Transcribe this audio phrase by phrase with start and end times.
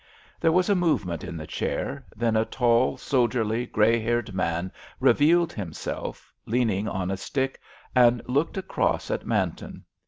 [0.39, 5.53] There was a movement in the chair, then a tall, soldierly, grey haired man revealed
[5.53, 7.61] himself, leaning on a stick,
[7.95, 9.83] and looked across at Manton.